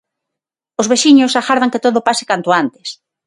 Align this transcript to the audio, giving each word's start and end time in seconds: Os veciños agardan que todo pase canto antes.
Os 0.81 0.89
veciños 0.93 1.37
agardan 1.41 1.71
que 1.73 1.83
todo 1.85 2.05
pase 2.07 2.23
canto 2.31 2.49
antes. 2.63 2.87